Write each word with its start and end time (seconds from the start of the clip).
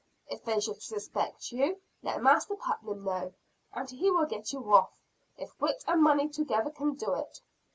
"If 0.27 0.43
they 0.45 0.59
should 0.59 0.81
suspect 0.81 1.51
you, 1.51 1.79
let 2.01 2.23
Master 2.23 2.55
Putnam 2.55 3.03
know, 3.03 3.35
and 3.71 3.87
he 3.87 4.09
will 4.09 4.25
get 4.25 4.51
you 4.51 4.73
off, 4.73 4.99
if 5.37 5.61
wit 5.61 5.83
and 5.87 6.01
money 6.01 6.27
together 6.27 6.71
can 6.71 6.95
do 6.95 7.13
it." 7.13 7.39